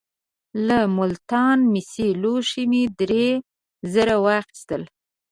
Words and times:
له 0.67 0.79
ملتان 0.97 1.57
مسي 1.73 2.07
لوښي 2.21 2.63
مې 2.71 2.83
درې 2.99 3.27
زره 3.93 4.15
واخیستل. 4.25 4.81